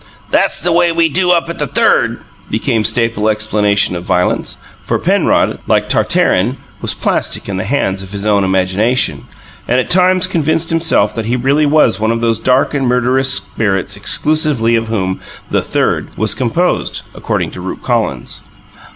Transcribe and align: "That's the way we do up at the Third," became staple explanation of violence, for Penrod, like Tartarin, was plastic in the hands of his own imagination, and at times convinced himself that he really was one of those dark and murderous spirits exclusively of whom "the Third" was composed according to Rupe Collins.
"That's 0.31 0.61
the 0.61 0.71
way 0.71 0.91
we 0.91 1.09
do 1.09 1.29
up 1.29 1.47
at 1.47 1.59
the 1.59 1.67
Third," 1.67 2.21
became 2.49 2.83
staple 2.83 3.29
explanation 3.29 3.95
of 3.95 4.03
violence, 4.03 4.57
for 4.83 4.97
Penrod, 4.97 5.59
like 5.67 5.87
Tartarin, 5.89 6.57
was 6.81 6.95
plastic 6.95 7.47
in 7.47 7.57
the 7.57 7.63
hands 7.65 8.01
of 8.01 8.11
his 8.11 8.25
own 8.25 8.43
imagination, 8.43 9.25
and 9.67 9.79
at 9.79 9.91
times 9.91 10.25
convinced 10.25 10.71
himself 10.71 11.13
that 11.13 11.25
he 11.25 11.35
really 11.35 11.67
was 11.67 11.99
one 11.99 12.09
of 12.11 12.19
those 12.19 12.39
dark 12.39 12.73
and 12.73 12.87
murderous 12.87 13.31
spirits 13.31 13.95
exclusively 13.95 14.75
of 14.75 14.87
whom 14.87 15.19
"the 15.51 15.61
Third" 15.61 16.07
was 16.17 16.33
composed 16.33 17.03
according 17.13 17.51
to 17.51 17.61
Rupe 17.61 17.83
Collins. 17.83 18.41